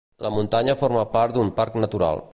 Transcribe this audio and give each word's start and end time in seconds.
La 0.25 0.29
muntanya 0.35 0.75
forma 0.79 1.05
part 1.19 1.37
d'un 1.37 1.55
parc 1.61 1.81
natural. 1.87 2.29